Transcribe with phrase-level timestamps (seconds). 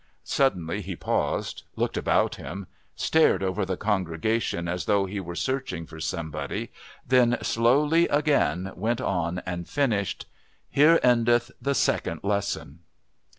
[0.23, 2.65] Suddenly he paused, looked about him,
[2.95, 6.71] stared over the congregation as though he were searching for somebody,
[7.05, 10.25] then slowly again went on and finished:
[10.71, 12.79] "Here endeth the Second Lesson."